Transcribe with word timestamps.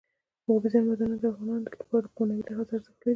اوبزین 0.49 0.83
معدنونه 0.87 1.17
د 1.19 1.25
افغانانو 1.31 1.65
لپاره 1.81 2.05
په 2.09 2.17
معنوي 2.27 2.43
لحاظ 2.47 2.67
ارزښت 2.75 2.99
لري. 3.01 3.09